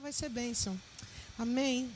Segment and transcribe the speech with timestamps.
[0.00, 0.80] vai ser bênção.
[1.36, 1.90] Amém.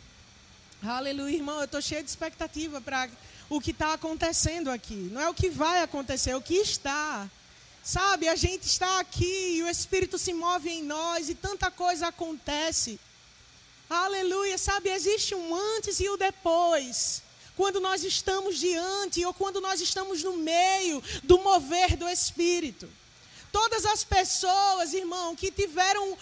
[0.82, 1.58] Aleluia, irmão.
[1.58, 3.08] Eu estou cheio de expectativa para
[3.48, 5.08] o que está acontecendo aqui.
[5.12, 7.30] Não é o que vai acontecer, é o que está.
[7.83, 12.09] Sabe, a gente está aqui e o Espírito se move em nós e tanta coisa
[12.09, 12.99] acontece.
[13.88, 17.23] Aleluia, sabe, existe um antes e o um depois.
[17.57, 22.89] Quando nós estamos diante ou quando nós estamos no meio do mover do Espírito.
[23.53, 26.16] Todas as pessoas, irmão, que tiveram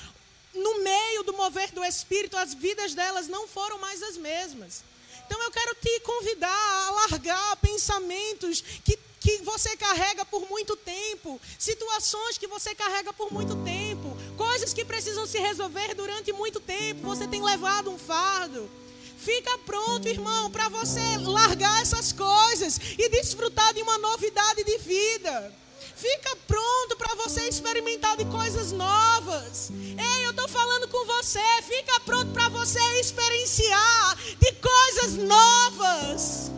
[0.55, 4.83] no meio do mover do Espírito, as vidas delas não foram mais as mesmas.
[5.27, 11.41] Então eu quero te convidar a largar pensamentos que, que você carrega por muito tempo,
[11.57, 17.03] situações que você carrega por muito tempo, coisas que precisam se resolver durante muito tempo.
[17.03, 18.69] Você tem levado um fardo.
[19.19, 25.55] Fica pronto, irmão, para você largar essas coisas e desfrutar de uma novidade de vida.
[26.01, 29.71] Fica pronto para você experimentar de coisas novas.
[29.71, 31.43] Ei, eu estou falando com você.
[31.63, 36.51] Fica pronto para você experienciar de coisas novas.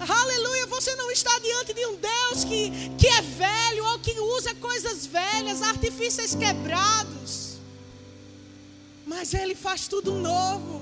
[0.00, 4.52] Aleluia, você não está diante de um Deus que, que é velho ou que usa
[4.56, 7.58] coisas velhas, artifícios quebrados.
[9.06, 10.80] Mas Ele faz tudo novo.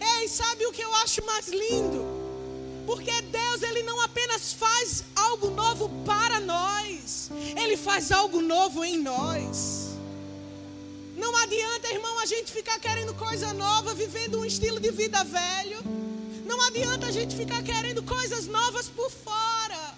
[0.00, 2.06] Ei, sabe o que eu acho mais lindo?
[2.86, 3.97] Porque Deus, Ele não
[4.38, 9.88] apenas faz algo novo para nós, Ele faz algo novo em nós.
[11.16, 15.78] Não adianta, irmão, a gente ficar querendo coisa nova, vivendo um estilo de vida velho.
[16.46, 19.94] Não adianta a gente ficar querendo coisas novas por fora,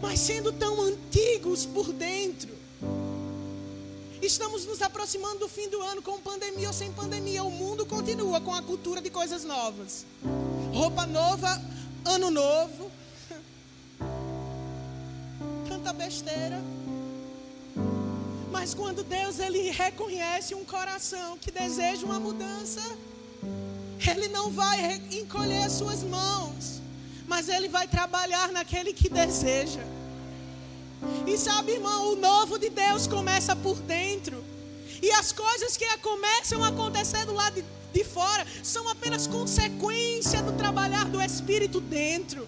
[0.00, 2.56] mas sendo tão antigos por dentro.
[4.22, 7.44] Estamos nos aproximando do fim do ano com pandemia ou sem pandemia.
[7.44, 10.04] O mundo continua com a cultura de coisas novas
[10.78, 11.60] roupa nova,
[12.08, 12.90] ano novo.
[15.68, 16.60] Tanta besteira.
[18.50, 22.80] Mas quando Deus ele reconhece um coração que deseja uma mudança,
[24.10, 26.80] ele não vai encolher as suas mãos,
[27.26, 29.84] mas ele vai trabalhar naquele que deseja.
[31.26, 34.42] E sabe, irmão, o novo de Deus começa por dentro.
[35.00, 40.42] E as coisas que começam a acontecer do lado de de fora são apenas consequência
[40.42, 42.46] do trabalhar do Espírito dentro.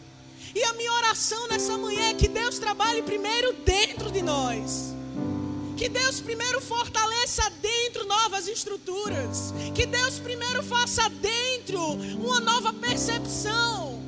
[0.54, 4.94] E a minha oração nessa manhã é que Deus trabalhe primeiro dentro de nós.
[5.76, 9.54] Que Deus primeiro fortaleça dentro novas estruturas.
[9.74, 13.98] Que Deus primeiro faça dentro uma nova percepção.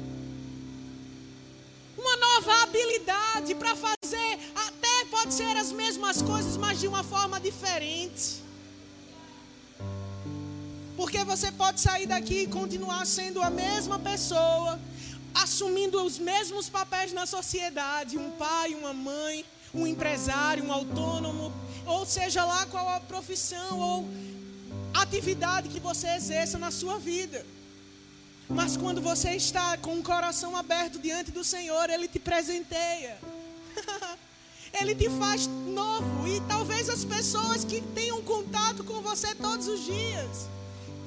[1.97, 7.41] Uma nova habilidade para fazer, até pode ser as mesmas coisas, mas de uma forma
[7.41, 8.41] diferente.
[11.02, 14.78] Porque você pode sair daqui e continuar sendo a mesma pessoa,
[15.34, 21.52] assumindo os mesmos papéis na sociedade, um pai, uma mãe, um empresário, um autônomo,
[21.84, 24.08] ou seja lá qual a profissão ou
[24.94, 27.44] atividade que você exerça na sua vida.
[28.48, 33.18] Mas quando você está com o coração aberto diante do Senhor, Ele te presenteia.
[34.80, 36.28] Ele te faz novo.
[36.28, 40.61] E talvez as pessoas que tenham contato com você todos os dias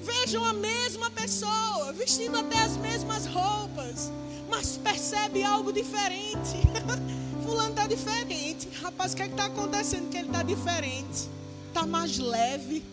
[0.05, 4.11] vejam a mesma pessoa, vestindo até as mesmas roupas,
[4.49, 6.57] mas percebe algo diferente.
[7.43, 8.69] Fulano está diferente.
[8.81, 11.27] Rapaz, o que é está acontecendo que ele está diferente?
[11.67, 12.83] Está mais leve.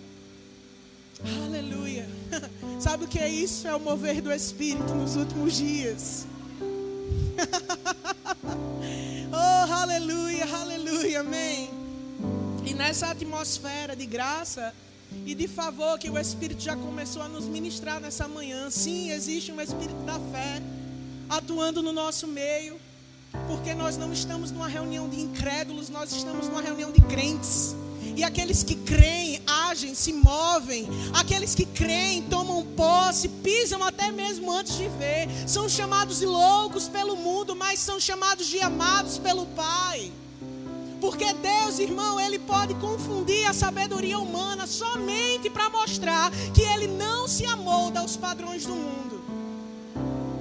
[1.45, 2.09] Aleluia.
[2.81, 3.69] Sabe o que é isso?
[3.69, 6.27] É o mover do Espírito nos últimos dias.
[9.33, 11.71] oh, aleluia, aleluia, amém.
[12.65, 14.75] E nessa atmosfera de graça,
[15.27, 18.71] e de favor que o Espírito já começou a nos ministrar nessa manhã.
[18.71, 20.63] Sim, existe um Espírito da fé
[21.29, 22.79] atuando no nosso meio,
[23.47, 27.75] porque nós não estamos numa reunião de incrédulos, nós estamos numa reunião de crentes.
[28.15, 30.87] E aqueles que creem, agem, se movem.
[31.15, 35.29] Aqueles que creem, tomam posse, pisam até mesmo antes de ver.
[35.47, 40.13] São chamados de loucos pelo mundo, mas são chamados de amados pelo Pai.
[41.03, 47.27] Porque Deus, irmão, ele pode confundir a sabedoria humana somente para mostrar que ele não
[47.27, 49.21] se amolda aos padrões do mundo.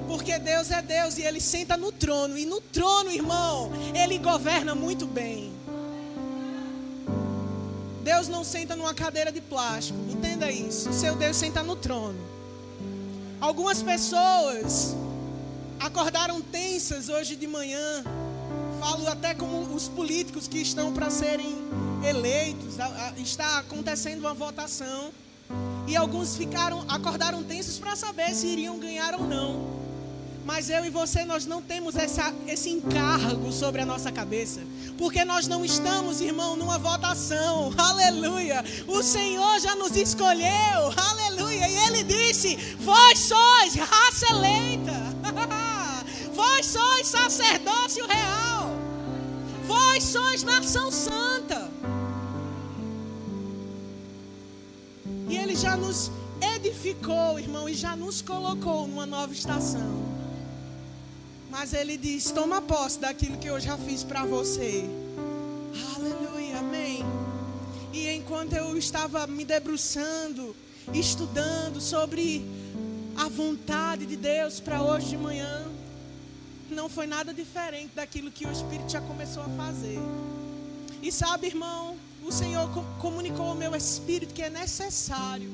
[0.08, 2.38] Porque Deus é Deus e ele senta no trono.
[2.38, 5.52] E no trono, irmão, ele governa muito bem.
[8.04, 9.98] Deus não senta numa cadeira de plástico.
[10.12, 10.94] Entenda isso.
[10.94, 12.20] Seu Deus senta no trono.
[13.40, 14.96] Algumas pessoas
[15.80, 18.04] acordaram tensas hoje de manhã
[18.82, 21.56] falo até como os políticos que estão para serem
[22.04, 22.78] eleitos,
[23.16, 25.12] está acontecendo uma votação
[25.88, 29.82] e alguns ficaram, acordaram tensos para saber se iriam ganhar ou não.
[30.44, 34.62] Mas eu e você, nós não temos essa, esse encargo sobre a nossa cabeça.
[34.98, 37.72] Porque nós não estamos, irmão, numa votação.
[37.78, 38.66] Aleluia.
[38.88, 40.92] O Senhor já nos escolheu.
[40.98, 41.70] Aleluia.
[41.70, 44.94] E Ele disse: Vós sois raça eleita.
[46.42, 48.72] Vós sois sacerdócio real.
[49.68, 51.70] Vós sois nação santa.
[55.30, 56.10] E Ele já nos
[56.56, 60.04] edificou, irmão, e já nos colocou numa nova estação.
[61.52, 64.84] Mas Ele diz: toma posse daquilo que eu já fiz para você.
[65.96, 67.06] Aleluia, amém.
[67.94, 70.56] E enquanto eu estava me debruçando,
[70.92, 72.44] estudando sobre
[73.16, 75.72] a vontade de Deus para hoje de manhã,
[76.74, 80.00] não foi nada diferente daquilo que o Espírito já começou a fazer.
[81.02, 82.70] E sabe, irmão, o Senhor
[83.00, 85.50] comunicou ao meu espírito que é necessário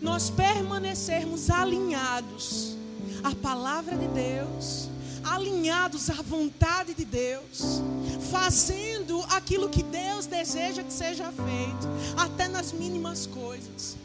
[0.00, 2.76] nós permanecermos alinhados
[3.22, 4.88] à palavra de Deus,
[5.24, 7.82] alinhados à vontade de Deus,
[8.30, 13.96] fazendo aquilo que Deus deseja que seja feito, até nas mínimas coisas.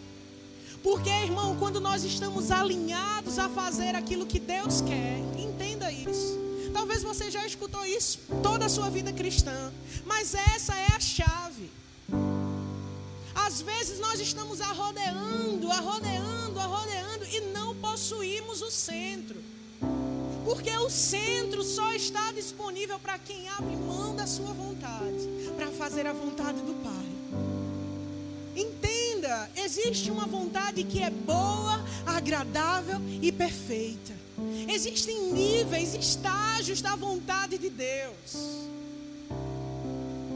[0.84, 6.51] Porque, irmão, quando nós estamos alinhados a fazer aquilo que Deus quer, entenda isso.
[6.74, 9.72] Talvez você já escutou isso toda a sua vida cristã,
[10.06, 11.70] mas essa é a chave.
[13.34, 19.42] Às vezes nós estamos arrodeando, arrodeando, arrodeando e não possuímos o centro.
[20.46, 26.08] Porque o centro só está disponível para quem abre mão da sua vontade, para fazer
[26.08, 27.12] a vontade do Pai.
[28.56, 34.21] Entenda, existe uma vontade que é boa, agradável e perfeita.
[34.68, 38.62] Existem níveis, estágios da vontade de Deus.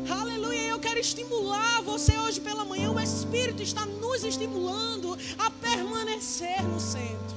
[0.09, 2.91] Aleluia, eu quero estimular você hoje pela manhã.
[2.91, 7.35] O Espírito está nos estimulando a permanecer no centro.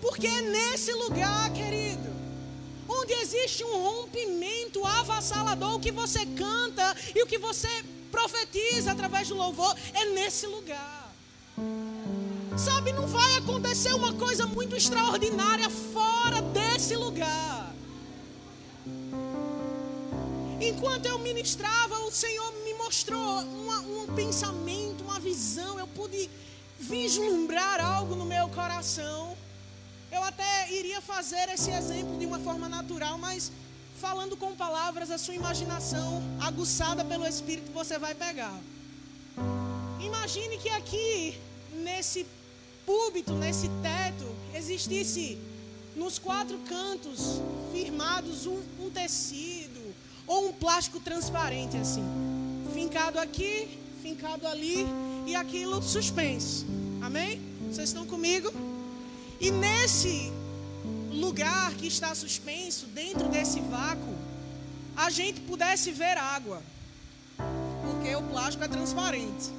[0.00, 2.08] Porque é nesse lugar, querido,
[2.88, 7.68] onde existe um rompimento avassalador, o que você canta e o que você
[8.10, 11.12] profetiza através do louvor, é nesse lugar.
[12.56, 17.74] Sabe, não vai acontecer uma coisa muito extraordinária fora desse lugar.
[20.58, 25.78] Enquanto eu ministrava, o Senhor me mostrou uma, um pensamento, uma visão.
[25.78, 26.30] Eu pude
[26.80, 29.36] vislumbrar algo no meu coração.
[30.10, 33.52] Eu até iria fazer esse exemplo de uma forma natural, mas
[34.00, 38.58] falando com palavras, a sua imaginação, aguçada pelo Espírito, você vai pegar.
[40.00, 41.38] Imagine que aqui,
[41.74, 42.26] nesse
[42.86, 44.24] púlpito, nesse teto,
[44.54, 45.38] existisse
[45.96, 47.40] nos quatro cantos
[47.72, 49.94] firmados um, um tecido
[50.26, 52.04] ou um plástico transparente assim,
[52.72, 54.86] fincado aqui, fincado ali
[55.26, 56.64] e aquilo suspenso.
[57.02, 57.40] Amém?
[57.70, 58.52] Vocês estão comigo?
[59.40, 60.32] E nesse
[61.10, 64.14] lugar que está suspenso, dentro desse vácuo,
[64.96, 66.62] a gente pudesse ver água.
[67.82, 69.50] Porque o plástico é transparente.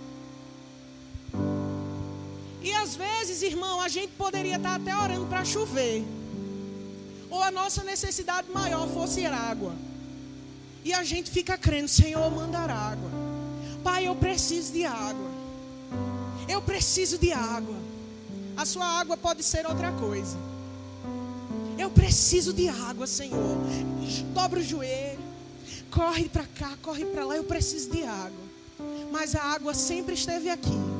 [2.67, 6.03] E às vezes, irmão, a gente poderia estar até orando para chover.
[7.29, 9.73] Ou a nossa necessidade maior fosse água.
[10.83, 13.09] E a gente fica crendo, Senhor, mandar água.
[13.81, 15.29] Pai, eu preciso de água.
[16.49, 17.77] Eu preciso de água.
[18.57, 20.37] A sua água pode ser outra coisa.
[21.77, 23.59] Eu preciso de água, Senhor.
[24.33, 25.23] Dobra o joelho.
[25.89, 27.37] Corre para cá, corre para lá.
[27.37, 28.45] Eu preciso de água.
[29.09, 30.96] Mas a água sempre esteve aqui.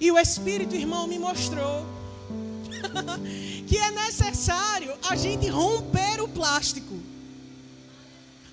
[0.00, 1.86] E o Espírito, irmão, me mostrou
[3.66, 6.94] que é necessário a gente romper o plástico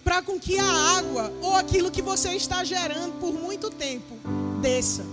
[0.03, 4.17] para com que a água ou aquilo que você está gerando por muito tempo
[4.61, 5.05] desça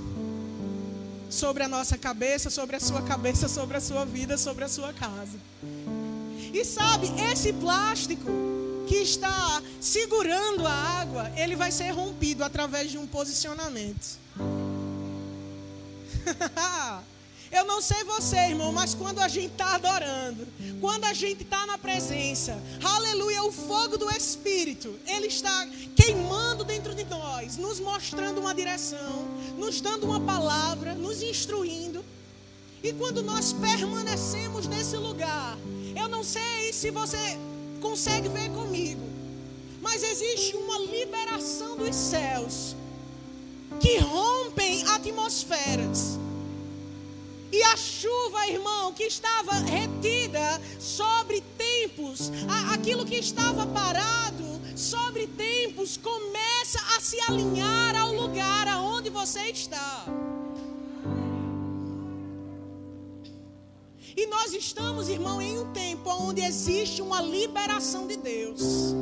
[1.28, 4.92] sobre a nossa cabeça, sobre a sua cabeça, sobre a sua vida, sobre a sua
[4.92, 5.38] casa.
[6.52, 8.30] E sabe, esse plástico
[8.88, 14.18] que está segurando a água, ele vai ser rompido através de um posicionamento.
[17.50, 20.46] Eu não sei você, irmão, mas quando a gente está adorando,
[20.80, 26.94] quando a gente está na presença, aleluia, o fogo do Espírito, ele está queimando dentro
[26.94, 29.26] de nós, nos mostrando uma direção,
[29.58, 32.04] nos dando uma palavra, nos instruindo.
[32.84, 35.58] E quando nós permanecemos nesse lugar,
[36.00, 37.36] eu não sei se você
[37.80, 39.02] consegue ver comigo,
[39.82, 42.76] mas existe uma liberação dos céus
[43.78, 46.18] que rompem atmosferas
[47.52, 52.30] e a chuva, irmão, que estava retida sobre tempos,
[52.72, 60.04] aquilo que estava parado sobre tempos, começa a se alinhar ao lugar aonde você está.
[64.16, 68.94] E nós estamos, irmão, em um tempo onde existe uma liberação de Deus.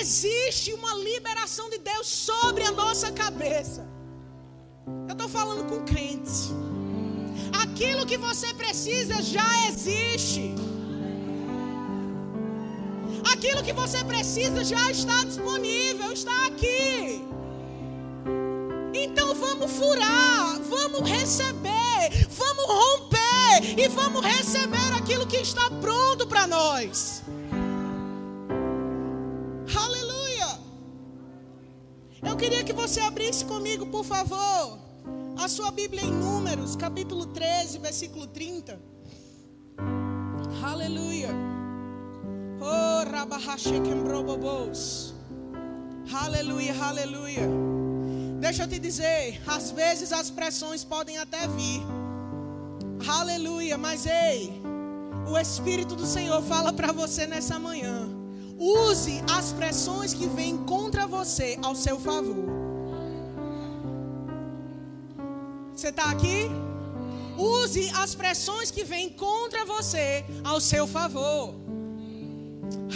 [0.00, 3.86] Existe uma liberação de Deus sobre a nossa cabeça.
[5.08, 6.50] Eu estou falando com crentes.
[7.62, 10.54] Aquilo que você precisa já existe.
[13.32, 17.24] Aquilo que você precisa já está disponível, está aqui.
[18.94, 26.46] Então vamos furar, vamos receber, vamos romper e vamos receber aquilo que está pronto para
[26.46, 27.22] nós.
[32.36, 34.78] Eu queria que você abrisse comigo, por favor,
[35.38, 38.78] a sua Bíblia em Números, capítulo 13, versículo 30.
[40.62, 41.30] Aleluia.
[42.60, 43.06] Oh.
[46.14, 47.48] Aleluia, aleluia.
[48.38, 51.80] Deixa eu te dizer, às vezes as pressões podem até vir.
[53.08, 54.52] Aleluia, mas ei,
[55.26, 58.15] o Espírito do Senhor fala para você nessa manhã.
[58.58, 62.46] Use as pressões que vêm contra você ao seu favor.
[65.74, 66.48] Você está aqui?
[67.36, 71.54] Use as pressões que vêm contra você ao seu favor.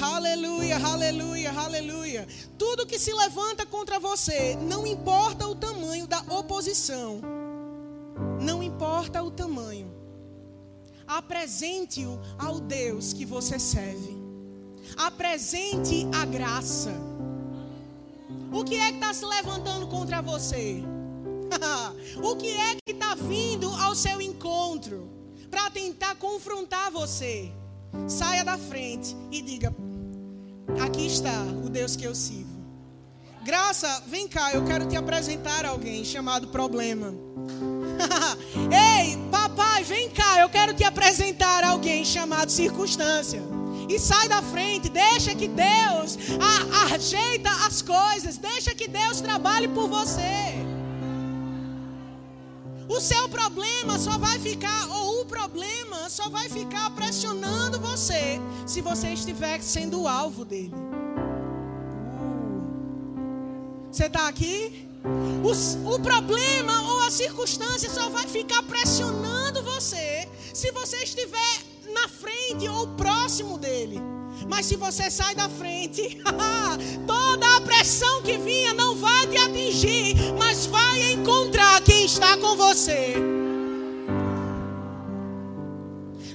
[0.01, 2.27] Aleluia, aleluia, aleluia.
[2.57, 7.21] Tudo que se levanta contra você, não importa o tamanho da oposição,
[8.41, 9.93] não importa o tamanho,
[11.07, 14.20] apresente-o ao Deus que você serve.
[14.97, 16.93] Apresente a graça.
[18.53, 20.83] O que é que está se levantando contra você?
[22.23, 25.09] o que é que está vindo ao seu encontro
[25.51, 27.53] para tentar confrontar você?
[28.09, 29.75] Saia da frente e diga:
[30.81, 32.61] Aqui está o Deus que eu sirvo.
[33.43, 37.15] Graça, vem cá, eu quero te apresentar alguém chamado Problema.
[39.01, 43.41] Ei, papai, vem cá, eu quero te apresentar alguém chamado Circunstância.
[43.91, 46.17] E sai da frente, deixa que Deus
[46.85, 50.55] ajeita as coisas, deixa que Deus trabalhe por você.
[52.89, 58.81] O seu problema só vai ficar, ou o problema só vai ficar pressionando você se
[58.81, 60.73] você estiver sendo o alvo dele.
[63.91, 64.89] Você está aqui?
[65.43, 72.09] O, o problema ou a circunstância só vai ficar pressionando você se você estiver na
[72.09, 74.01] frente ou próximo dele.
[74.49, 76.19] Mas se você sai da frente,
[77.07, 82.57] toda a pressão que vinha não vai te atingir, mas vai encontrar quem está com
[82.57, 83.15] você.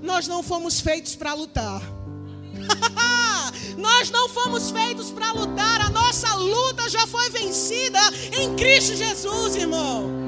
[0.01, 1.81] Nós não fomos feitos para lutar.
[3.77, 5.81] Nós não fomos feitos para lutar.
[5.81, 7.99] A nossa luta já foi vencida
[8.39, 10.24] em Cristo Jesus, irmão.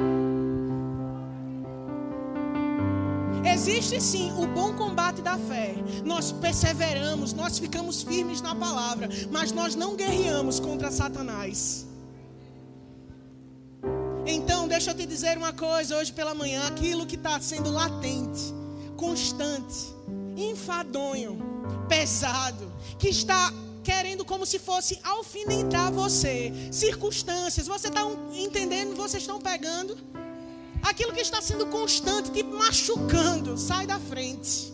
[3.58, 5.74] Existe sim o bom combate da fé.
[6.06, 11.88] Nós perseveramos, nós ficamos firmes na palavra, mas nós não guerreamos contra Satanás.
[14.28, 18.54] Então, deixa eu te dizer uma coisa hoje pela manhã: aquilo que está sendo latente,
[18.96, 19.92] constante,
[20.38, 21.40] enfadonho,
[21.90, 23.52] pesado, que está
[23.84, 28.96] querendo como se fosse alfinetar você, circunstâncias, você está entendendo?
[28.96, 29.98] Vocês estão pegando?
[30.82, 34.74] Aquilo que está sendo constante, te machucando, sai da frente.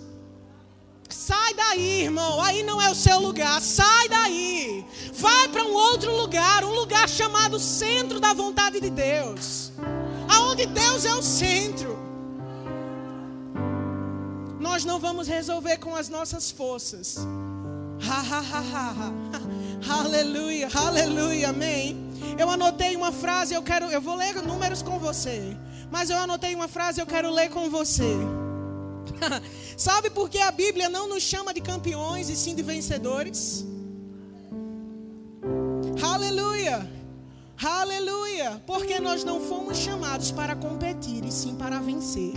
[1.10, 2.42] Sai daí, irmão.
[2.42, 3.62] Aí não é o seu lugar.
[3.62, 4.86] Sai daí.
[5.14, 9.72] Vai para um outro lugar, um lugar chamado centro da vontade de Deus.
[10.28, 11.98] Aonde Deus é o centro.
[14.60, 17.18] Nós não vamos resolver com as nossas forças.
[19.88, 22.10] Aleluia, aleluia, amém.
[22.40, 25.56] Eu anotei uma frase, eu quero, eu vou ler números com você.
[25.94, 28.18] Mas eu anotei uma frase, eu quero ler com você.
[29.78, 33.64] Sabe por que a Bíblia não nos chama de campeões e sim de vencedores?
[36.02, 36.90] Aleluia!
[37.64, 38.60] Aleluia!
[38.66, 42.34] Porque nós não fomos chamados para competir e sim para vencer.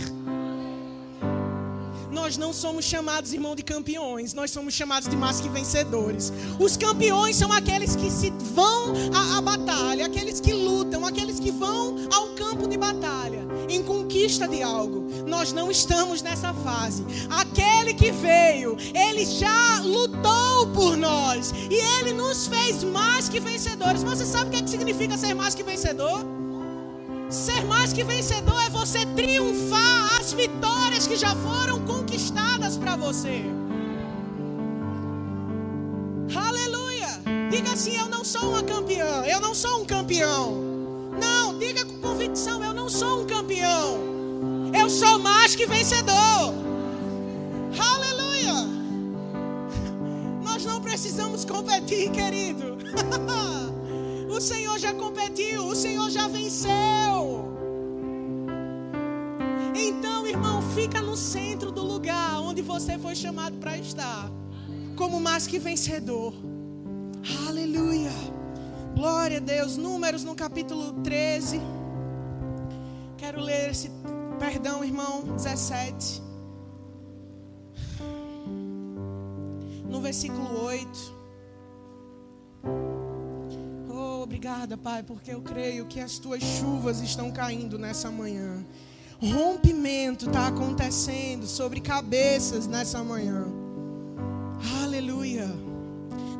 [2.17, 6.33] Nós não somos chamados, irmão, de campeões, nós somos chamados de mais que vencedores.
[6.59, 11.51] Os campeões são aqueles que se vão à, à batalha, aqueles que lutam, aqueles que
[11.51, 15.05] vão ao campo de batalha em conquista de algo.
[15.27, 17.05] Nós não estamos nessa fase.
[17.29, 24.01] Aquele que veio, ele já lutou por nós e ele nos fez mais que vencedores.
[24.01, 26.36] Você sabe o que, é que significa ser mais que vencedor?
[27.29, 33.43] Ser mais que vencedor é você triunfar as vitórias que já foram conquistadas para você.
[36.33, 37.21] Aleluia!
[37.51, 40.53] Diga assim: Eu não sou uma campeã, eu não sou um campeão.
[41.19, 43.99] Não, diga com convicção: Eu não sou um campeão.
[44.73, 46.53] Eu sou mais que vencedor.
[47.77, 48.53] Aleluia!
[50.43, 52.77] Nós não precisamos competir, querido.
[54.37, 56.71] o Senhor já competiu, o Senhor já venceu.
[59.73, 64.29] Então, irmão, fica no centro do lugar onde você foi chamado para estar,
[64.95, 66.35] como mais que vencedor.
[67.47, 68.11] Aleluia.
[68.95, 69.75] Glória a Deus.
[69.75, 71.59] Números no capítulo 13.
[73.17, 73.89] Quero ler esse,
[74.37, 76.21] perdão, irmão, 17.
[79.89, 81.17] No versículo 8.
[84.37, 88.63] Obrigada, Pai, porque eu creio que as tuas chuvas estão caindo nessa manhã.
[89.19, 93.47] Rompimento está acontecendo sobre cabeças nessa manhã.
[94.83, 95.47] Aleluia.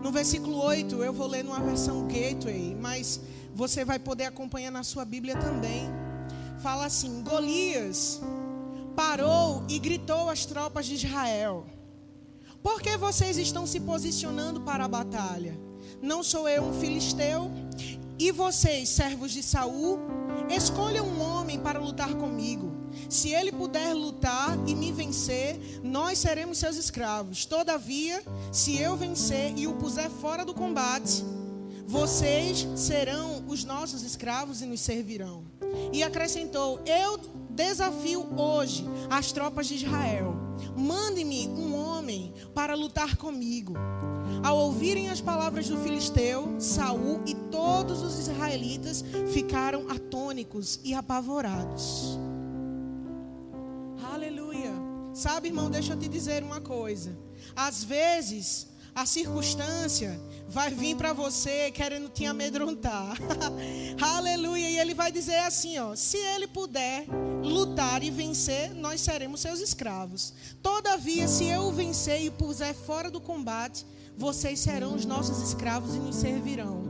[0.03, 3.19] No versículo 8, eu vou ler numa versão Gateway, mas
[3.55, 5.89] você vai poder acompanhar na sua Bíblia também.
[6.59, 8.21] Fala assim: Golias
[8.95, 11.65] parou e gritou às tropas de Israel:
[12.61, 15.57] Por que vocês estão se posicionando para a batalha?
[15.99, 17.49] Não sou eu um filisteu?
[18.19, 19.99] E vocês, servos de Saul,
[20.49, 22.75] escolham um homem para lutar comigo.
[23.09, 27.45] Se ele puder lutar e me vencer, nós seremos seus escravos.
[27.45, 31.23] Todavia, se eu vencer e o puser fora do combate,
[31.85, 35.43] vocês serão os nossos escravos e nos servirão.
[35.93, 37.19] E acrescentou: Eu
[37.57, 40.35] desafio hoje as tropas de Israel.
[40.75, 43.73] Mande-me um homem para lutar comigo.
[44.43, 52.19] Ao ouvirem as palavras do filisteu, Saul e todos os israelitas ficaram atônicos e apavorados.
[54.13, 54.71] Aleluia.
[55.11, 57.17] Sabe, irmão, deixa eu te dizer uma coisa.
[57.55, 63.17] Às vezes, a circunstância vai vir para você querendo te amedrontar.
[64.01, 64.69] Aleluia.
[64.69, 67.05] E ele vai dizer assim, ó: se ele puder
[67.47, 70.33] lutar e vencer, nós seremos seus escravos.
[70.61, 73.85] Todavia, se eu vencer e puser fora do combate,
[74.15, 76.83] vocês serão os nossos escravos e nos servirão.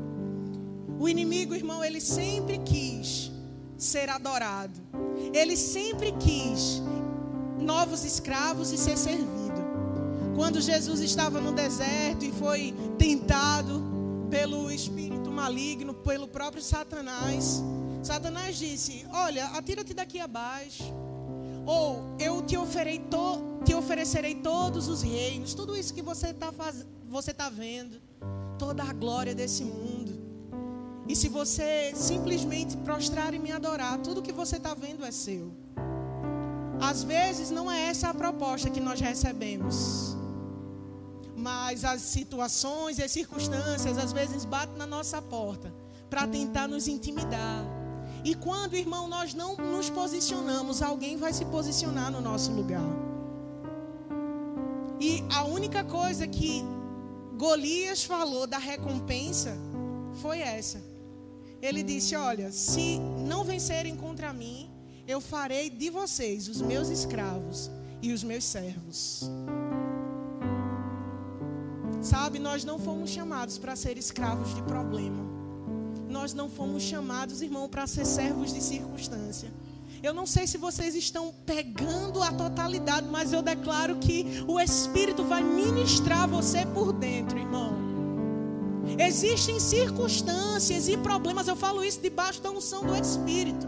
[1.00, 3.32] O inimigo, irmão, ele sempre quis
[3.78, 4.80] ser adorado.
[5.34, 6.82] Ele sempre quis
[7.60, 9.38] novos escravos e ser servido.
[10.36, 13.84] Quando Jesus estava no deserto e foi tentado
[14.30, 17.64] pelo espírito maligno, pelo próprio Satanás,
[18.04, 20.94] Satanás disse: Olha, atira-te daqui abaixo.
[21.66, 22.56] Ou eu te,
[23.10, 26.54] to, te oferecerei todos os reinos, tudo isso que você está
[27.34, 28.02] tá vendo,
[28.58, 30.18] toda a glória desse mundo.
[31.10, 35.52] E se você simplesmente prostrar e me adorar, tudo que você está vendo é seu.
[36.80, 40.16] Às vezes não é essa a proposta que nós recebemos
[41.38, 45.72] mas as situações e as circunstâncias às vezes batem na nossa porta
[46.10, 47.77] para tentar nos intimidar.
[48.24, 52.84] E quando, irmão, nós não nos posicionamos, alguém vai se posicionar no nosso lugar.
[55.00, 56.64] E a única coisa que
[57.38, 59.56] Golias falou da recompensa
[60.22, 60.82] foi essa.
[61.62, 64.70] Ele disse: Olha, se não vencerem contra mim,
[65.08, 67.70] eu farei de vocês os meus escravos
[68.02, 69.30] e os meus servos.
[72.02, 75.27] Sabe, nós não fomos chamados para ser escravos de problema.
[76.18, 79.54] Nós não fomos chamados, irmão, para ser servos de circunstância.
[80.02, 85.24] Eu não sei se vocês estão pegando a totalidade, mas eu declaro que o Espírito
[85.24, 87.72] vai ministrar você por dentro, irmão.
[88.98, 93.68] Existem circunstâncias e problemas, eu falo isso debaixo da unção do Espírito,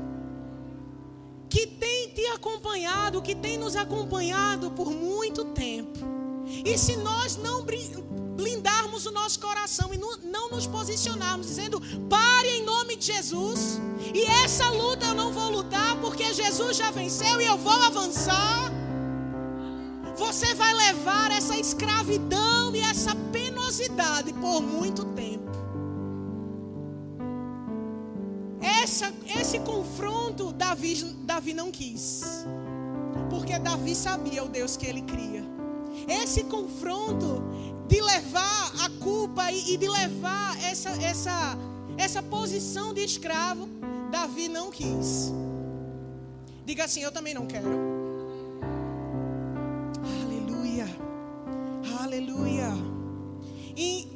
[1.47, 5.99] que tem te acompanhado, que tem nos acompanhado por muito tempo.
[6.65, 7.63] E se nós não
[8.39, 13.79] blindarmos o nosso coração e não nos posicionarmos dizendo: pare em nome de Jesus,
[14.13, 18.71] e essa luta eu não vou lutar porque Jesus já venceu e eu vou avançar.
[20.15, 25.49] Você vai levar essa escravidão e essa penosidade por muito tempo.
[28.61, 32.45] Essa, esse confronto Davi, Davi não quis,
[33.29, 35.43] porque Davi sabia o Deus que ele cria.
[36.07, 37.41] Esse confronto
[37.89, 41.57] de levar a culpa e, de levar essa, essa,
[41.97, 43.67] essa posição de escravo,
[44.11, 45.33] Davi não quis.
[46.63, 47.67] Diga assim: Eu também não quero.
[50.21, 50.85] Aleluia.
[51.99, 52.69] Aleluia.
[53.75, 54.07] E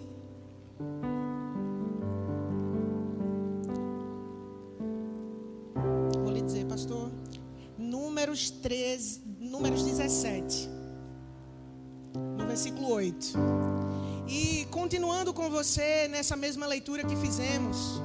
[6.23, 7.11] vou lhe dizer, pastor,
[7.75, 10.72] Números 13, Números 17
[12.47, 13.33] versículo 8.
[14.27, 18.01] E continuando com você nessa mesma leitura que fizemos.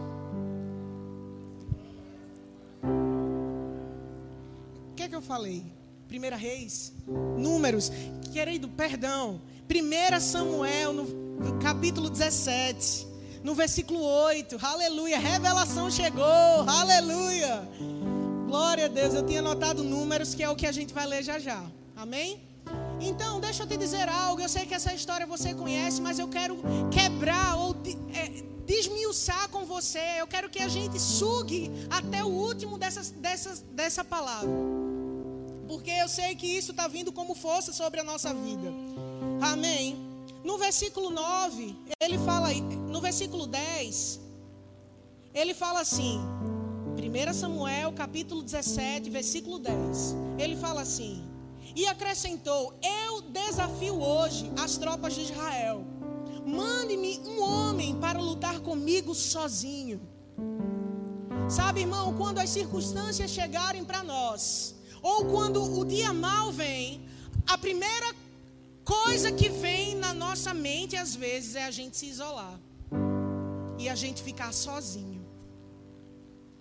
[4.90, 5.64] O que é que eu falei?
[6.08, 6.92] Primeira Reis,
[7.36, 7.92] Números,
[8.32, 9.40] querido, perdão.
[9.66, 13.06] Primeira Samuel, no capítulo 17,
[13.44, 14.58] no versículo 8.
[14.60, 15.18] Aleluia.
[15.18, 16.24] Revelação chegou.
[16.24, 17.68] Aleluia.
[18.46, 19.12] Glória a Deus.
[19.12, 21.62] Eu tinha anotado números, que é o que a gente vai ler já já.
[21.94, 22.40] Amém?
[23.00, 24.40] Então, deixa eu te dizer algo.
[24.40, 26.58] Eu sei que essa história você conhece, mas eu quero
[26.90, 27.76] quebrar ou
[28.14, 30.16] é, desmiuçar com você.
[30.18, 34.50] Eu quero que a gente sugue até o último dessas, dessas, dessa palavra.
[35.66, 38.72] Porque eu sei que isso está vindo como força sobre a nossa vida.
[39.40, 39.96] Amém.
[40.42, 44.20] No versículo 9, ele fala, no versículo 10,
[45.34, 46.20] ele fala assim,
[46.96, 50.16] 1 Samuel capítulo 17, versículo 10.
[50.38, 51.27] Ele fala assim:
[51.78, 55.78] E acrescentou: Eu desafio hoje as tropas de Israel
[56.48, 60.00] Mande-me um homem para lutar comigo sozinho.
[61.46, 67.06] Sabe, irmão, quando as circunstâncias chegarem para nós, ou quando o dia mal vem,
[67.46, 68.14] a primeira
[68.82, 72.58] coisa que vem na nossa mente às vezes é a gente se isolar
[73.78, 75.22] e a gente ficar sozinho.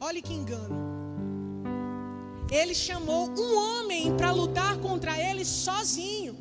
[0.02, 0.97] Olhe que engano.
[2.52, 6.38] Ele chamou um homem para lutar contra ele sozinho.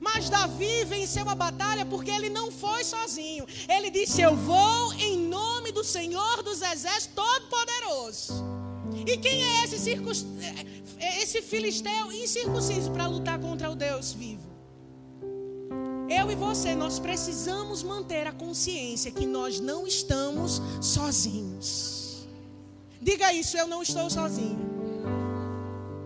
[0.00, 3.46] Mas Davi venceu a batalha porque ele não foi sozinho.
[3.68, 8.44] Ele disse: Eu vou em nome do Senhor dos Exércitos Todo-Poderoso.
[9.06, 10.26] E quem é esse, circus,
[10.98, 14.52] é, esse filisteu incircunciso para lutar contra o Deus vivo?
[16.08, 22.26] Eu e você, nós precisamos manter a consciência que nós não estamos sozinhos.
[23.00, 24.73] Diga isso, eu não estou sozinho.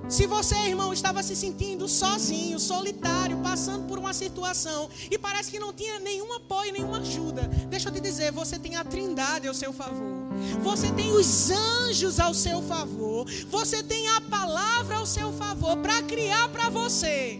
[0.08, 5.58] Se você, irmão, estava se sentindo sozinho, solitário, passando por uma situação e parece que
[5.58, 9.52] não tinha nenhum apoio, nenhuma ajuda, deixa eu te dizer, você tem a Trindade ao
[9.52, 10.16] seu favor.
[10.62, 13.26] Você tem os anjos ao seu favor.
[13.50, 17.38] Você tem a palavra ao seu favor para criar para você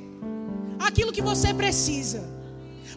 [0.78, 2.36] aquilo que você precisa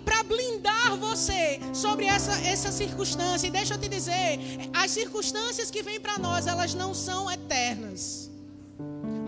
[0.04, 3.48] para blindar você sobre essa, essa circunstância.
[3.48, 4.40] E deixa eu te dizer,
[4.74, 8.31] as circunstâncias que vêm para nós, elas não são eternas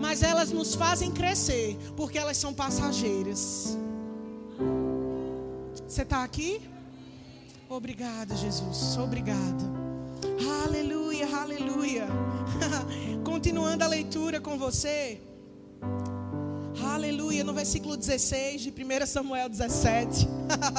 [0.00, 3.76] mas elas nos fazem crescer, porque elas são passageiras.
[5.86, 6.60] Você está aqui?
[7.68, 8.96] Obrigada, Jesus.
[8.98, 9.64] Obrigada.
[10.64, 12.06] Aleluia, aleluia.
[13.24, 15.20] Continuando a leitura com você.
[16.82, 20.28] Aleluia, no versículo 16 de 1 Samuel 17.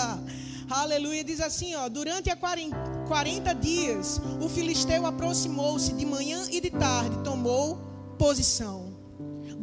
[0.69, 6.71] Aleluia, diz assim, ó, durante a 40 dias, o filisteu aproximou-se de manhã e de
[6.71, 7.77] tarde, tomou
[8.17, 8.84] posição.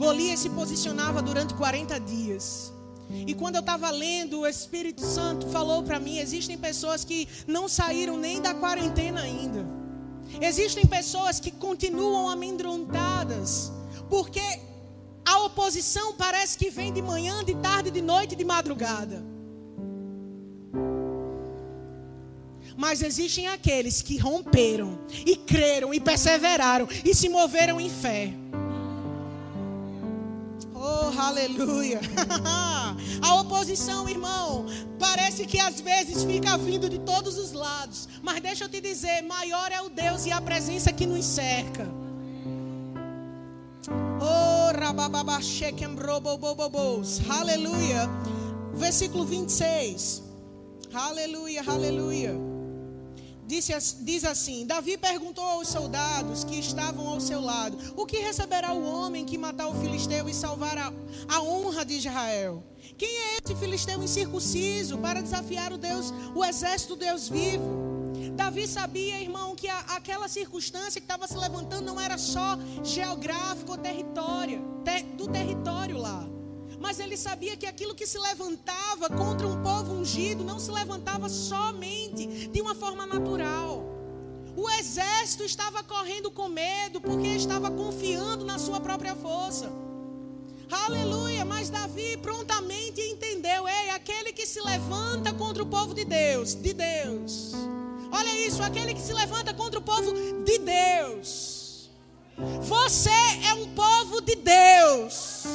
[0.03, 2.73] Golias se posicionava durante 40 dias.
[3.09, 7.69] E quando eu estava lendo, o Espírito Santo falou para mim: existem pessoas que não
[7.69, 9.65] saíram nem da quarentena ainda.
[10.41, 13.71] Existem pessoas que continuam amedrontadas,
[14.11, 14.43] porque
[15.25, 19.23] a oposição parece que vem de manhã, de tarde, de noite, de madrugada.
[22.77, 28.35] Mas existem aqueles que romperam e creram e perseveraram e se moveram em fé.
[30.93, 32.01] Oh, aleluia.
[33.23, 34.67] A oposição, irmão,
[34.99, 38.09] parece que às vezes fica vindo de todos os lados.
[38.23, 41.89] Mas deixa eu te dizer: maior é o Deus e a presença que nos cerca.
[44.21, 44.73] Oh,
[47.31, 48.09] aleluia.
[48.75, 50.23] Versículo 26.
[50.93, 52.52] Aleluia, aleluia.
[53.53, 58.73] Disse, diz assim: Davi perguntou aos soldados que estavam ao seu lado: O que receberá
[58.73, 60.91] o homem que matar o filisteu e salvar a,
[61.29, 62.65] a honra de Israel?
[62.97, 67.63] Quem é esse filisteu incircunciso para desafiar o Deus, o exército Deus vivo?
[68.35, 73.73] Davi sabia, irmão, que a, aquela circunstância que estava se levantando não era só geográfico
[73.73, 76.27] ou território, ter, do território lá
[76.93, 81.27] mas ele sabia que aquilo que se levantava contra um povo ungido não se levantava
[81.27, 83.83] somente de uma forma natural.
[84.55, 89.73] O exército estava correndo com medo porque estava confiando na sua própria força.
[90.71, 96.55] Aleluia, mas Davi prontamente entendeu: ei, aquele que se levanta contra o povo de Deus,
[96.55, 97.53] de Deus.
[98.13, 100.13] Olha isso, aquele que se levanta contra o povo
[100.45, 101.89] de Deus.
[102.61, 103.09] Você
[103.49, 105.47] é um povo de Deus.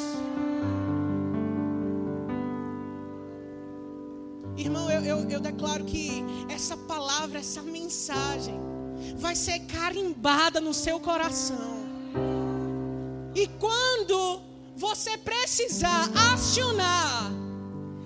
[4.97, 8.55] Eu, eu, eu declaro que essa palavra, essa mensagem,
[9.17, 11.77] vai ser carimbada no seu coração.
[13.35, 14.41] E quando
[14.75, 17.31] você precisar acionar,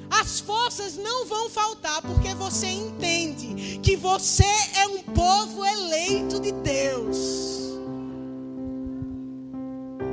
[0.09, 4.43] as forças não vão faltar, porque você entende que você
[4.77, 7.17] é um povo eleito de Deus.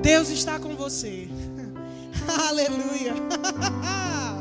[0.00, 1.28] Deus está com você.
[2.48, 3.14] Aleluia.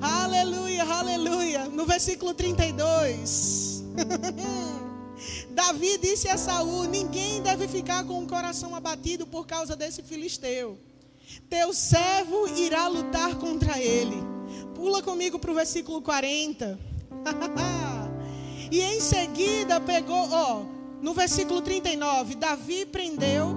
[0.00, 1.64] Aleluia, aleluia.
[1.66, 3.84] No versículo 32.
[5.50, 10.78] Davi disse a Saul: Ninguém deve ficar com o coração abatido por causa desse filisteu.
[11.48, 14.16] Teu servo irá lutar contra ele.
[14.74, 16.78] Pula comigo para o versículo 40.
[18.70, 20.64] e em seguida pegou, ó,
[21.00, 23.56] no versículo 39, Davi prendeu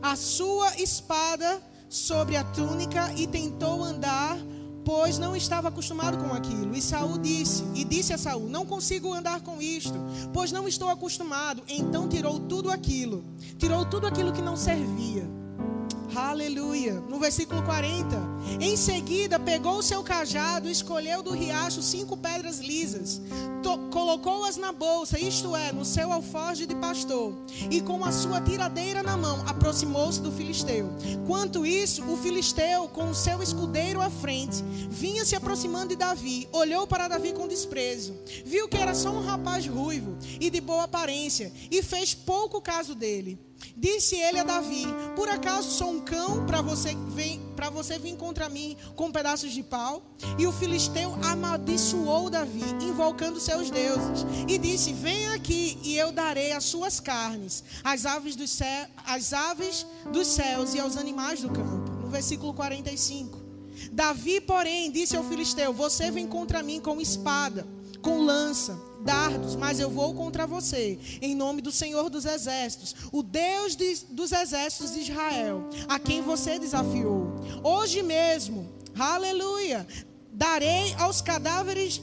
[0.00, 4.38] a sua espada sobre a túnica e tentou andar
[4.84, 6.74] pois não estava acostumado com aquilo.
[6.74, 9.98] E Saul disse, e disse a Saul: Não consigo andar com isto,
[10.32, 11.62] pois não estou acostumado.
[11.68, 13.24] Então tirou tudo aquilo,
[13.58, 15.39] tirou tudo aquilo que não servia.
[16.14, 16.94] Aleluia.
[17.08, 18.16] No versículo 40.
[18.60, 23.20] Em seguida, pegou o seu cajado, escolheu do riacho cinco pedras lisas,
[23.90, 27.32] colocou-as na bolsa, isto é, no seu alforje de pastor,
[27.70, 30.88] e com a sua tiradeira na mão, aproximou-se do filisteu.
[31.26, 36.48] Quanto isso, o filisteu, com o seu escudeiro à frente, vinha se aproximando de Davi,
[36.52, 40.84] olhou para Davi com desprezo, viu que era só um rapaz ruivo e de boa
[40.84, 43.49] aparência, e fez pouco caso dele.
[43.76, 46.96] Disse ele a Davi: Por acaso sou um cão para você,
[47.56, 50.02] para você vir contra mim com pedaços de pau?
[50.38, 56.52] E o filisteu amaldiçoou Davi, invocando seus deuses, e disse: Venha aqui e eu darei
[56.52, 61.48] as suas carnes, às aves, do céu, às aves dos céus e aos animais do
[61.50, 61.90] campo.
[62.02, 63.40] No versículo 45.
[63.92, 67.66] Davi, porém, disse ao filisteu: Você vem contra mim com espada,
[68.02, 73.22] com lança dardos, mas eu vou contra você, em nome do Senhor dos Exércitos, o
[73.22, 77.32] Deus de, dos Exércitos de Israel, a quem você desafiou.
[77.62, 79.86] Hoje mesmo, aleluia,
[80.32, 82.00] darei aos cadáveres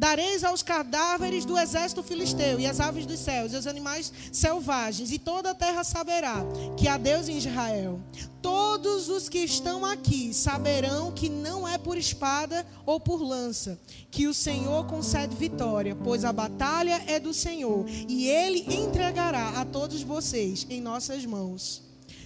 [0.00, 5.12] Dareis aos cadáveres do exército filisteu e as aves dos céus e os animais selvagens,
[5.12, 6.36] e toda a terra saberá
[6.74, 8.00] que há Deus em Israel.
[8.40, 13.78] Todos os que estão aqui saberão que não é por espada ou por lança
[14.10, 19.66] que o Senhor concede vitória, pois a batalha é do Senhor, e ele entregará a
[19.66, 21.82] todos vocês em nossas mãos.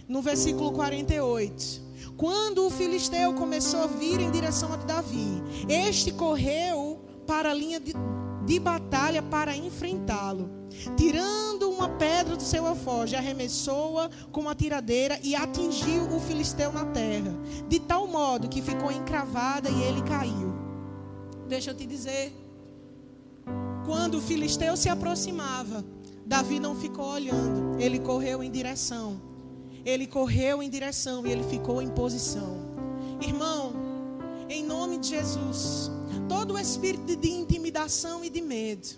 [0.06, 1.82] No versículo 48.
[2.16, 7.80] Quando o filisteu começou a vir em direção a Davi, este correu para a linha
[7.80, 7.92] de,
[8.44, 10.50] de batalha para enfrentá-lo.
[10.96, 16.84] Tirando uma pedra do seu alforje, arremessou-a com a tiradeira e atingiu o filisteu na
[16.86, 17.34] terra,
[17.68, 20.52] de tal modo que ficou encravada e ele caiu.
[21.48, 22.32] Deixa eu te dizer,
[23.84, 25.84] quando o filisteu se aproximava,
[26.26, 29.20] Davi não ficou olhando, ele correu em direção.
[29.84, 32.56] Ele correu em direção e ele ficou em posição.
[33.20, 33.74] Irmão,
[34.48, 35.90] em nome de Jesus,
[36.28, 38.88] todo o espírito de intimidação e de medo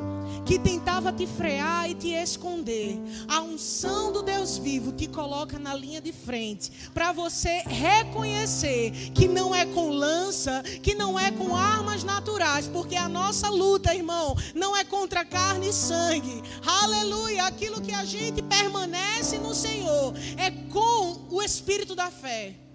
[0.45, 2.99] que tentava te frear e te esconder,
[3.29, 9.27] a unção do Deus vivo te coloca na linha de frente para você reconhecer que
[9.27, 14.37] não é com lança, que não é com armas naturais, porque a nossa luta, irmão,
[14.55, 16.43] não é contra carne e sangue.
[16.65, 17.47] Aleluia!
[17.47, 22.66] Aquilo que a gente permanece no Senhor é com o espírito da fé.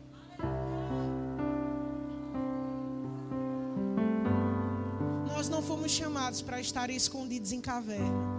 [5.92, 8.32] Fomos chamados para estar escondidos em caverna.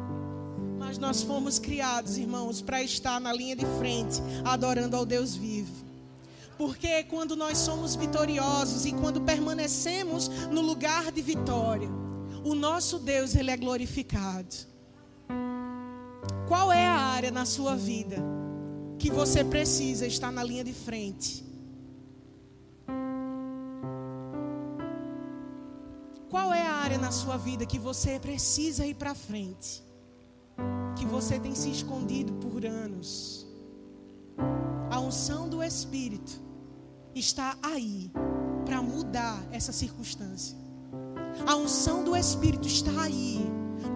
[0.78, 5.84] Mas nós fomos criados, irmãos, para estar na linha de frente, adorando ao Deus vivo.
[6.56, 11.88] Porque quando nós somos vitoriosos e quando permanecemos no lugar de vitória,
[12.44, 14.54] o nosso Deus ele é glorificado.
[16.48, 18.16] Qual é a área na sua vida
[18.98, 21.51] que você precisa estar na linha de frente?
[26.32, 29.84] Qual é a área na sua vida que você precisa ir para frente?
[30.96, 33.46] Que você tem se escondido por anos?
[34.90, 36.32] A unção do Espírito
[37.14, 38.10] está aí
[38.64, 40.56] para mudar essa circunstância.
[41.46, 43.38] A unção do Espírito está aí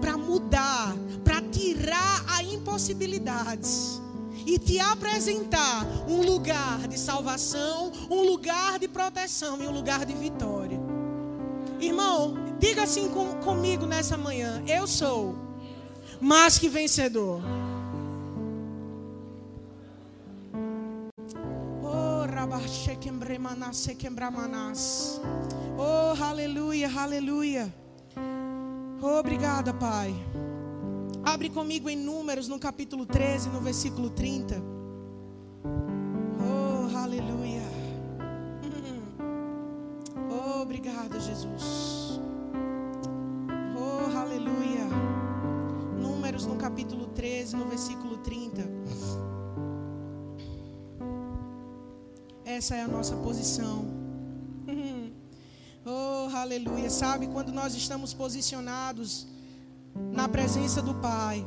[0.02, 0.94] para mudar,
[1.24, 3.66] para tirar a impossibilidade
[4.44, 10.12] e te apresentar um lugar de salvação, um lugar de proteção e um lugar de
[10.12, 10.55] vitória.
[11.86, 15.36] Irmão, diga assim com, comigo nessa manhã: Eu sou
[16.20, 17.40] mais que vencedor.
[21.82, 22.26] Oh,
[25.78, 27.72] Oh, aleluia, aleluia.
[29.02, 30.14] Oh, obrigada, Pai.
[31.22, 34.62] Abre comigo em Números, no capítulo 13, no versículo 30.
[36.40, 37.65] Oh, aleluia.
[40.66, 42.18] Obrigada, Jesus.
[43.78, 44.84] Oh, aleluia.
[45.96, 48.62] Números no capítulo 13, no versículo 30.
[52.44, 53.84] Essa é a nossa posição.
[56.34, 56.90] Aleluia.
[56.90, 59.26] Sabe, quando nós estamos posicionados
[60.12, 61.46] na presença do Pai,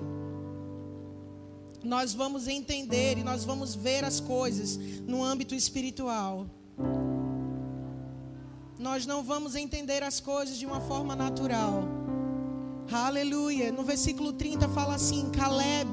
[1.84, 6.48] nós vamos entender e nós vamos ver as coisas no âmbito espiritual.
[8.80, 11.84] Nós não vamos entender as coisas de uma forma natural.
[12.90, 13.74] Aleluia.
[13.74, 15.90] No versículo 30 fala assim: Caleb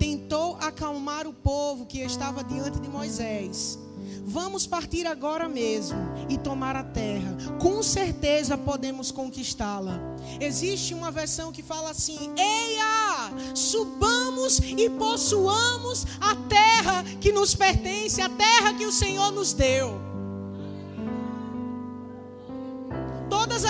[0.00, 3.78] tentou acalmar o povo que estava diante de Moisés.
[4.24, 5.96] Vamos partir agora mesmo
[6.28, 7.36] e tomar a terra.
[7.60, 10.00] Com certeza podemos conquistá-la.
[10.40, 18.20] Existe uma versão que fala assim: Eia, subamos e possuamos a terra que nos pertence,
[18.20, 20.13] a terra que o Senhor nos deu.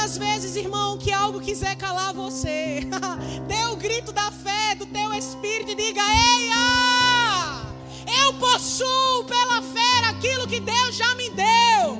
[0.04, 2.80] Todas as vezes, irmão, que algo quiser calar você,
[3.48, 7.72] dê o grito da fé do teu espírito e diga: Eia!
[8.22, 11.98] Eu possuo pela fé aquilo que Deus já me deu.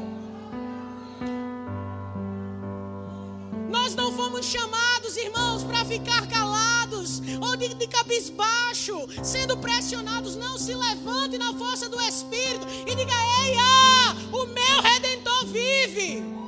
[3.71, 10.37] Nós não fomos chamados, irmãos, para ficar calados ou de, de cabisbaixo, sendo pressionados.
[10.37, 13.15] Não se levante na força do Espírito e diga:
[13.47, 16.44] Eia, o meu redentor vive.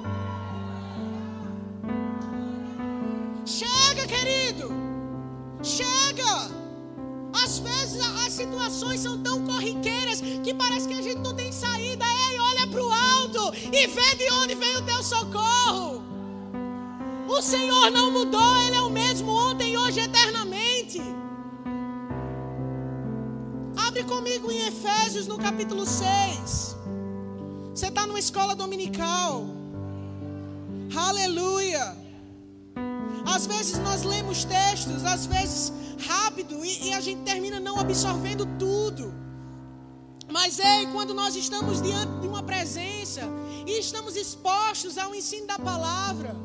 [4.07, 4.71] Querido.
[5.62, 6.51] Chega.
[7.33, 12.05] Às vezes as situações são tão corriqueiras que parece que a gente não tem saída.
[12.31, 16.03] Ei, olha para o alto e vê de onde vem o teu socorro.
[17.29, 21.01] O Senhor não mudou, Ele é o mesmo ontem hoje eternamente.
[23.77, 26.77] Abre comigo em Efésios no capítulo 6.
[27.75, 29.45] Você está numa escola dominical.
[30.97, 32.06] Aleluia.
[33.27, 35.73] Às vezes nós lemos textos, às vezes
[36.07, 39.12] rápido, e, e a gente termina não absorvendo tudo.
[40.29, 43.23] Mas ei, quando nós estamos diante de uma presença
[43.67, 46.37] e estamos expostos ao ensino da palavra,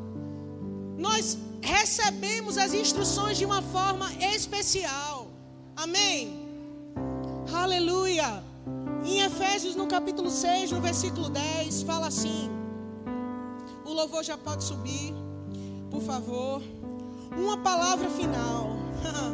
[0.98, 5.28] nós recebemos as instruções de uma forma especial.
[5.76, 6.48] Amém?
[7.52, 8.42] Aleluia.
[9.04, 12.50] Em Efésios, no capítulo 6, no versículo 10, fala assim:
[13.84, 15.21] o louvor já pode subir
[15.92, 16.62] por favor,
[17.36, 18.70] uma palavra final.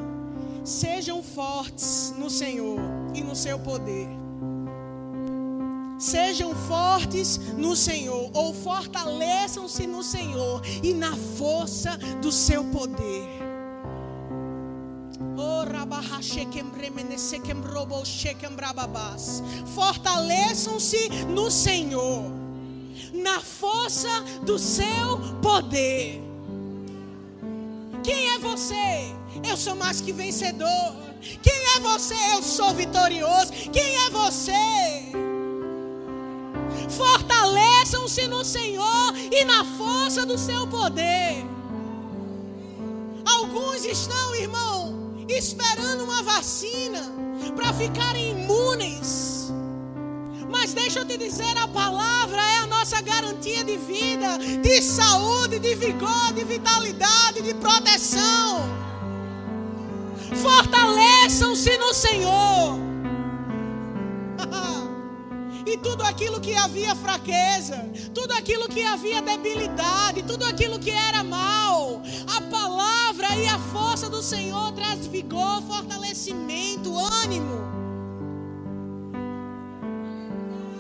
[0.65, 2.81] Sejam fortes no Senhor
[3.15, 4.09] e no seu poder.
[5.99, 13.27] Sejam fortes no Senhor, ou fortaleçam-se no Senhor e na força do seu poder.
[15.37, 15.65] Oh,
[19.75, 22.25] fortaleçam-se no Senhor,
[23.15, 24.09] na força
[24.45, 26.28] do seu poder.
[28.09, 29.15] Quem é você?
[29.47, 30.97] Eu sou mais que vencedor.
[31.43, 32.15] Quem é você?
[32.33, 33.53] Eu sou vitorioso.
[33.71, 35.13] Quem é você?
[36.89, 41.45] Fortaleçam-se no Senhor e na força do seu poder.
[43.27, 47.03] Alguns estão, irmão, esperando uma vacina
[47.55, 49.28] para ficarem imunes
[50.59, 55.61] mas deixa eu te dizer, a palavra é a nossa garantia de vida, de saúde,
[55.61, 58.63] de vigor, de vitalidade, de proteção.
[60.35, 62.77] Fortaleçam-se no Senhor.
[65.65, 71.23] e tudo aquilo que havia fraqueza, tudo aquilo que havia debilidade, tudo aquilo que era
[71.23, 72.03] mal,
[72.37, 77.78] a palavra e a força do Senhor traz vigor, fortalecimento, ânimo.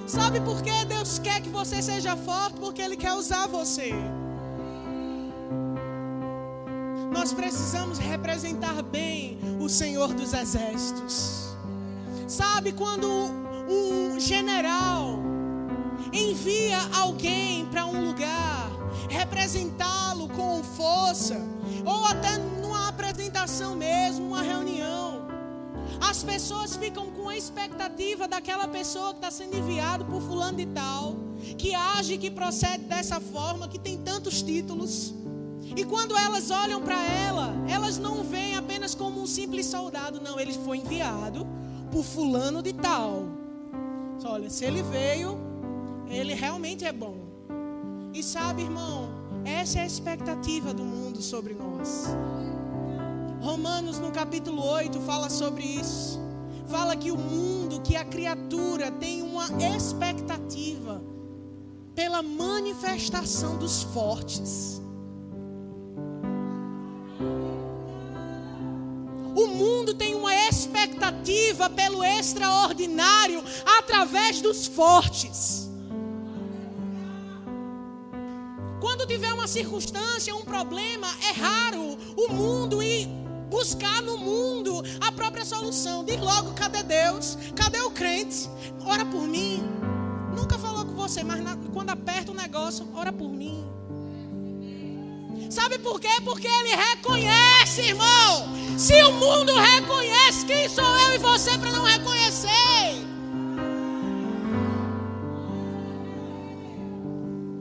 [0.08, 2.58] Sabe por que Deus quer que você seja forte?
[2.58, 3.92] Porque Ele quer usar você.
[7.12, 11.54] Nós precisamos representar bem o Senhor dos Exércitos.
[12.26, 13.06] Sabe quando
[13.68, 15.18] um general
[16.10, 18.70] envia alguém para um lugar,
[19.10, 21.38] representá-lo com força,
[21.84, 25.07] ou até numa apresentação mesmo, uma reunião.
[26.00, 30.66] As pessoas ficam com a expectativa daquela pessoa que está sendo enviado por fulano de
[30.66, 31.16] tal,
[31.56, 35.14] que age, que procede dessa forma, que tem tantos títulos.
[35.76, 40.38] E quando elas olham para ela, elas não veem apenas como um simples soldado, não,
[40.38, 41.46] ele foi enviado
[41.90, 43.24] por fulano de tal.
[44.24, 45.38] Olha, se ele veio,
[46.08, 47.16] ele realmente é bom.
[48.12, 49.08] E sabe, irmão,
[49.44, 52.06] essa é a expectativa do mundo sobre nós.
[53.40, 56.18] Romanos no capítulo 8 fala sobre isso.
[56.66, 61.00] Fala que o mundo, que a criatura tem uma expectativa
[61.94, 64.82] pela manifestação dos fortes.
[69.34, 73.42] O mundo tem uma expectativa pelo extraordinário
[73.78, 75.70] através dos fortes.
[78.80, 83.08] Quando tiver uma circunstância, um problema, é raro o mundo ir
[83.48, 86.04] buscar no mundo a própria solução.
[86.04, 87.36] Diz logo, cadê Deus?
[87.56, 88.48] Cadê o crente?
[88.84, 89.62] Ora por mim.
[90.34, 93.66] Nunca falou com você, mas na, quando aperta o negócio, ora por mim.
[95.50, 96.20] Sabe por quê?
[96.24, 98.48] Porque ele reconhece, irmão.
[98.76, 102.48] Se o mundo reconhece, quem sou eu e você para não reconhecer?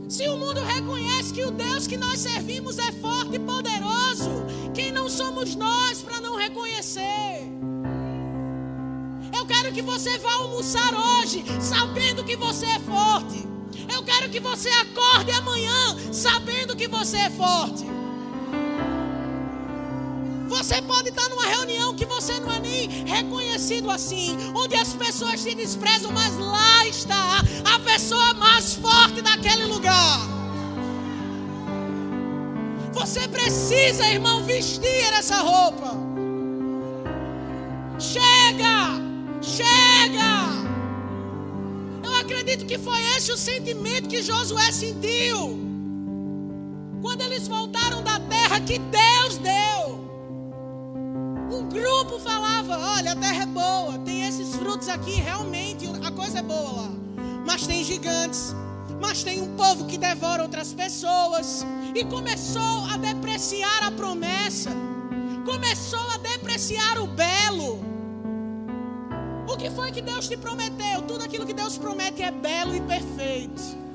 [0.10, 4.47] Se o mundo reconhece que o Deus que nós servimos é forte e poderoso,
[4.78, 7.42] quem não somos nós para não reconhecer?
[9.36, 13.44] Eu quero que você vá almoçar hoje sabendo que você é forte.
[13.92, 17.86] Eu quero que você acorde amanhã sabendo que você é forte.
[20.48, 25.44] Você pode estar numa reunião que você não é nem reconhecido assim, onde as pessoas
[25.44, 27.40] te desprezam, mas lá está
[27.74, 30.38] a pessoa mais forte daquele lugar.
[33.00, 35.96] Você precisa, irmão, vestir essa roupa.
[38.00, 38.98] Chega!
[39.42, 40.48] Chega!
[42.28, 45.60] acredito que foi esse o sentimento que Josué sentiu.
[47.02, 49.98] Quando eles voltaram da terra que Deus deu.
[51.52, 56.40] Um grupo falava: Olha, a terra é boa, tem esses frutos aqui, realmente a coisa
[56.40, 56.92] é boa lá.
[57.46, 58.54] Mas tem gigantes,
[59.00, 61.66] mas tem um povo que devora outras pessoas.
[61.96, 64.72] E começou a depreciar a promessa,
[65.46, 67.86] começou a depreciar o belo.
[69.48, 71.02] O que foi que Deus te prometeu?
[71.04, 73.88] Tudo aquilo que Deus promete é belo e perfeito.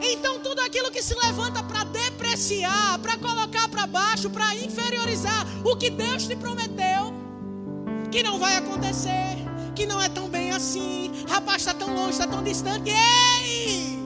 [0.00, 5.74] Então, tudo aquilo que se levanta para depreciar, para colocar para baixo, para inferiorizar o
[5.76, 7.12] que Deus te prometeu,
[8.10, 9.36] que não vai acontecer,
[9.74, 12.90] que não é tão bem assim, rapaz, está tão longe, está tão distante.
[12.90, 13.98] Ei!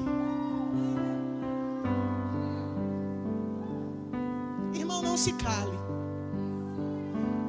[4.75, 5.79] Irmão, não se cale.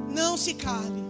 [0.10, 1.02] Não se cale.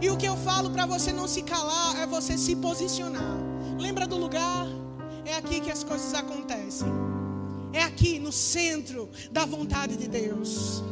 [0.00, 3.38] E o que eu falo para você não se calar é você se posicionar.
[3.78, 4.66] Lembra do lugar?
[5.24, 6.88] É aqui que as coisas acontecem.
[7.72, 10.82] É aqui no centro da vontade de Deus.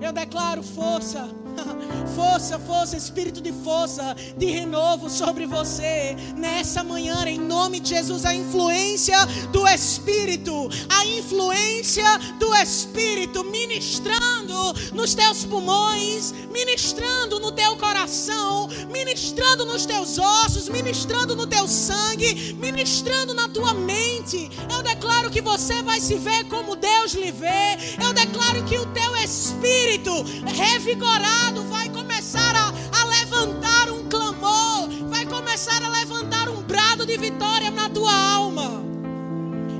[0.00, 1.28] Eu declaro força
[2.14, 6.16] Força, força, espírito de força, de renovo sobre você.
[6.36, 9.16] Nessa manhã, em nome de Jesus, a influência
[9.52, 12.04] do Espírito, a influência
[12.38, 21.36] do Espírito ministrando nos teus pulmões, ministrando no teu coração, ministrando nos teus ossos, ministrando
[21.36, 24.50] no teu sangue, ministrando na tua mente.
[24.72, 27.76] Eu declaro que você vai se ver como Deus lhe vê.
[28.02, 30.12] Eu declaro que o teu espírito
[30.46, 37.16] revigorado vai começar a, a levantar um clamor, vai começar a levantar um brado de
[37.16, 38.82] vitória na tua alma.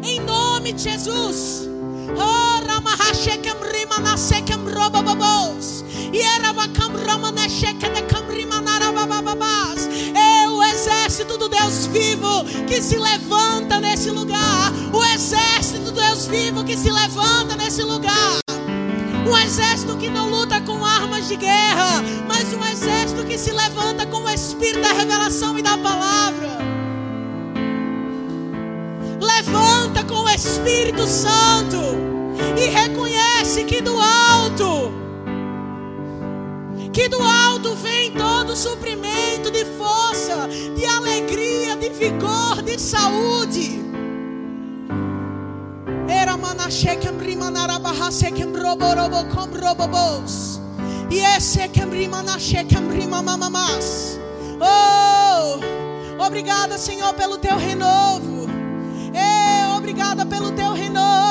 [0.02, 1.68] Em nome de Jesus.
[2.16, 5.84] Oh, Ramahashekem Rimanasekem Robababos.
[6.12, 9.88] Yeravakam Ramaneshekadekam Rimanarabababas.
[10.14, 14.72] É o exército do Deus vivo que se levanta nesse lugar.
[14.92, 18.40] O exército do Deus vivo que se levanta nesse lugar.
[19.30, 24.06] Um exército que não luta com armas de guerra, mas um exército que se levanta
[24.06, 26.58] com o espírito da revelação e da palavra.
[29.20, 31.76] Levanta com o Espírito Santo
[32.56, 34.92] e reconhece que do alto,
[36.92, 43.80] que do alto vem todo suprimento de força, de alegria, de vigor, de saúde.
[46.08, 50.60] Era manashekem rimanarabaha sekem robo robo com robobos.
[54.60, 58.46] Oh, obrigada, Senhor, pelo teu renovo.
[59.12, 61.29] É, obrigada pelo teu renovo.